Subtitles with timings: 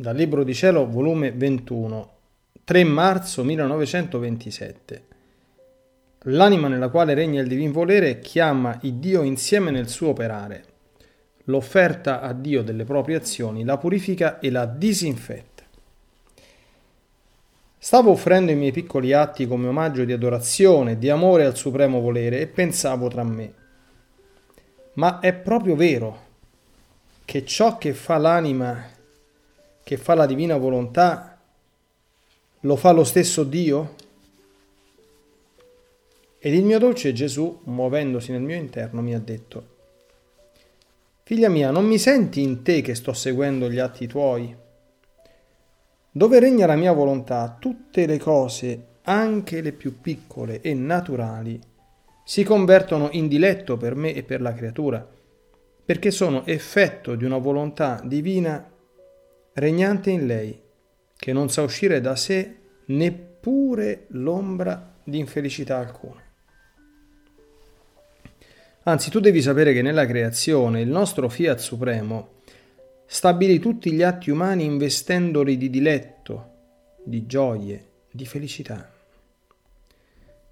[0.00, 2.10] dal Libro di Cielo, volume 21,
[2.64, 5.02] 3 marzo 1927.
[6.20, 10.64] L'anima nella quale regna il divin volere chiama il Dio insieme nel suo operare.
[11.44, 15.64] L'offerta a Dio delle proprie azioni la purifica e la disinfetta.
[17.76, 22.40] Stavo offrendo i miei piccoli atti come omaggio di adorazione, di amore al supremo volere
[22.40, 23.52] e pensavo tra me.
[24.94, 26.28] Ma è proprio vero
[27.26, 28.89] che ciò che fa l'anima
[29.82, 31.38] che fa la divina volontà,
[32.60, 33.94] lo fa lo stesso Dio?
[36.38, 39.78] Ed il mio dolce Gesù, muovendosi nel mio interno, mi ha detto,
[41.22, 44.52] Figlia mia, non mi senti in te che sto seguendo gli atti tuoi?
[46.10, 51.60] Dove regna la mia volontà, tutte le cose, anche le più piccole e naturali,
[52.24, 55.06] si convertono in diletto per me e per la creatura,
[55.84, 58.68] perché sono effetto di una volontà divina
[59.54, 60.60] regnante in lei,
[61.16, 62.56] che non sa uscire da sé
[62.86, 66.22] neppure l'ombra di infelicità alcuna.
[68.84, 72.38] Anzi, tu devi sapere che nella creazione il nostro Fiat Supremo
[73.06, 76.52] stabilì tutti gli atti umani investendoli di diletto,
[77.04, 78.90] di gioie, di felicità.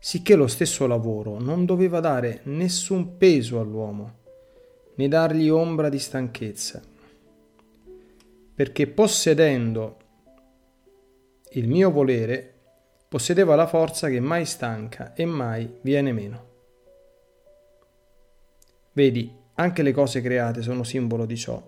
[0.00, 4.16] Sicché lo stesso lavoro non doveva dare nessun peso all'uomo,
[4.94, 6.82] né dargli ombra di stanchezza
[8.58, 9.98] perché possedendo
[11.52, 12.54] il mio volere,
[13.06, 16.46] possedeva la forza che mai stanca e mai viene meno.
[18.90, 21.62] Vedi, anche le cose create sono simbolo di ciò.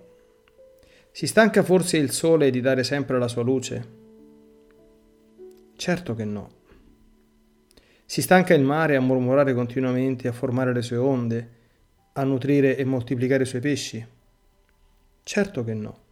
[1.12, 3.88] Si stanca forse il sole di dare sempre la sua luce?
[5.76, 6.50] Certo che no.
[8.04, 11.50] Si stanca il mare a mormorare continuamente, a formare le sue onde,
[12.14, 14.04] a nutrire e moltiplicare i suoi pesci?
[15.22, 16.08] Certo che no.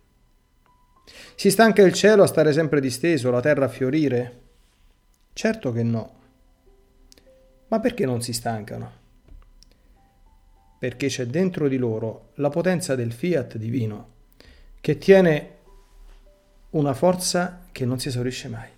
[1.35, 4.41] Si stanca il cielo a stare sempre disteso, la terra a fiorire?
[5.33, 6.17] Certo che no.
[7.69, 8.93] Ma perché non si stancano?
[10.79, 14.09] Perché c'è dentro di loro la potenza del fiat divino,
[14.81, 15.57] che tiene
[16.71, 18.69] una forza che non si esaurisce mai.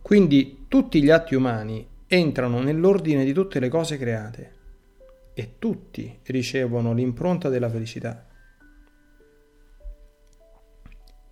[0.00, 4.52] Quindi tutti gli atti umani entrano nell'ordine di tutte le cose create
[5.34, 8.26] e tutti ricevono l'impronta della felicità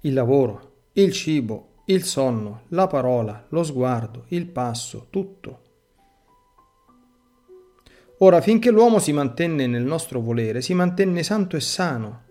[0.02, 5.62] il lavoro, il cibo, il sonno, la parola, lo sguardo, il passo, tutto.
[8.18, 12.22] Ora, finché l'uomo si mantenne nel nostro volere, si mantenne santo e sano,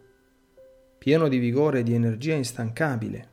[0.98, 3.30] pieno di vigore e di energia instancabile,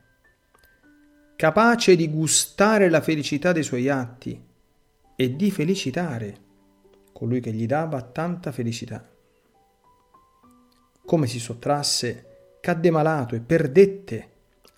[1.36, 4.42] capace di gustare la felicità dei suoi atti
[5.16, 6.44] e di felicitare
[7.12, 9.06] colui che gli dava tanta felicità.
[11.04, 12.35] Come si sottrasse
[12.66, 14.28] cadde malato e perdette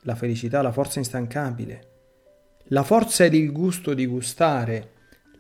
[0.03, 1.87] la felicità, la forza instancabile.
[2.65, 4.91] La forza ed il gusto di gustare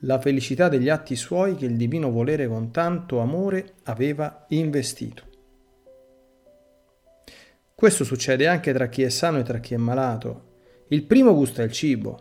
[0.00, 5.24] la felicità degli atti suoi che il divino volere con tanto amore aveva investito.
[7.74, 10.44] Questo succede anche tra chi è sano e tra chi è malato.
[10.88, 12.18] Il primo gusta il cibo,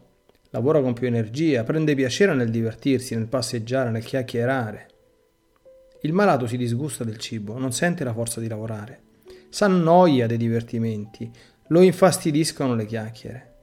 [0.49, 4.87] lavora con più energia, prende piacere nel divertirsi, nel passeggiare, nel chiacchierare.
[6.01, 9.05] Il malato si disgusta del cibo, non sente la forza di lavorare
[9.49, 11.31] s'annoia dei divertimenti,
[11.67, 13.55] lo infastidiscono le chiacchiere.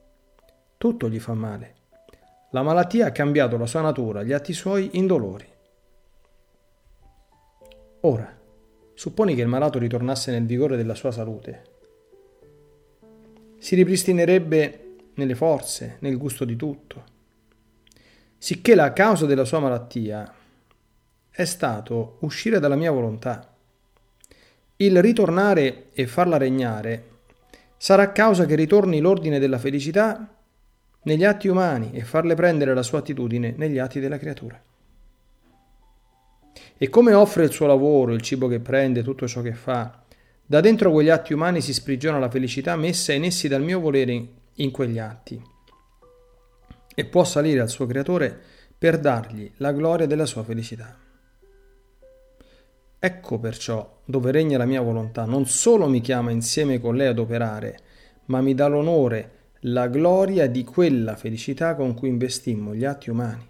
[0.77, 1.75] Tutto gli fa male.
[2.50, 5.47] La malattia ha cambiato la sua natura, gli atti suoi in dolori.
[8.00, 8.39] Ora,
[8.95, 11.65] supponi che il malato ritornasse nel vigore della sua salute.
[13.59, 17.05] Si ripristinerebbe nelle forze, nel gusto di tutto.
[18.37, 20.33] Sicché la causa della sua malattia
[21.31, 23.53] è stato uscire dalla mia volontà
[24.84, 27.12] il ritornare e farla regnare
[27.77, 30.28] sarà causa che ritorni l'ordine della felicità
[31.03, 34.61] negli atti umani e farle prendere la sua attitudine negli atti della creatura.
[36.77, 40.03] E come offre il suo lavoro, il cibo che prende, tutto ciò che fa,
[40.47, 44.27] da dentro quegli atti umani si sprigiona la felicità messa in essi dal mio volere
[44.54, 45.42] in quegli atti
[46.95, 48.39] e può salire al suo creatore
[48.77, 51.03] per dargli la gloria della sua felicità.
[53.04, 57.18] Ecco perciò dove regna la mia volontà, non solo mi chiama insieme con lei ad
[57.18, 57.78] operare,
[58.28, 63.47] ma mi dà l'onore, la gloria di quella felicità con cui investimmo gli atti umani.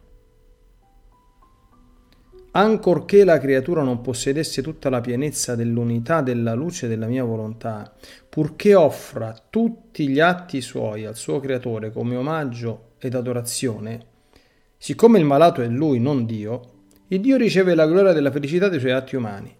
[2.51, 7.95] Ancorché la creatura non possedesse tutta la pienezza dell'unità della luce della mia volontà,
[8.29, 14.05] purché offra tutti gli atti suoi al suo creatore come omaggio ed adorazione,
[14.77, 16.74] siccome il malato è lui, non Dio,
[17.09, 19.55] il Dio riceve la gloria della felicità dei suoi atti umani.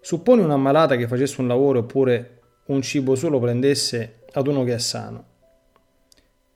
[0.00, 4.74] Suppone un ammalato che facesse un lavoro oppure un cibo solo prendesse ad uno che
[4.74, 5.24] è sano.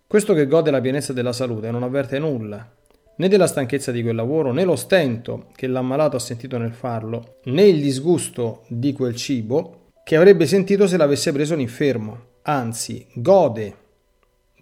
[0.06, 2.69] Questo che gode la pienezza della salute non avverte nulla,
[3.16, 7.36] né della stanchezza di quel lavoro, né lo stento che l'ammalato ha sentito nel farlo,
[7.44, 12.26] né il disgusto di quel cibo che avrebbe sentito se l'avesse preso l'infermo.
[12.42, 13.86] Anzi, gode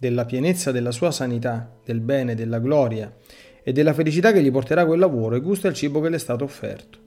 [0.06, 3.12] della pienezza della sua sanità, del bene, della gloria
[3.62, 6.20] e della felicità che gli porterà quel lavoro e gusta il cibo che le è
[6.20, 6.98] stato offerto.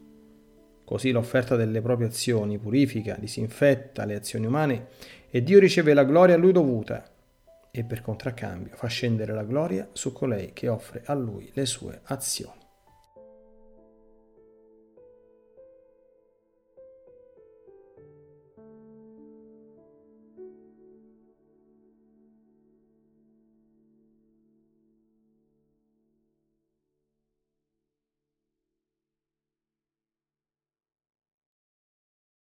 [0.83, 4.87] Così l'offerta delle proprie azioni purifica, disinfetta le azioni umane
[5.29, 7.05] e Dio riceve la gloria a lui dovuta
[7.71, 12.01] e per contraccambio fa scendere la gloria su colei che offre a lui le sue
[12.03, 12.58] azioni.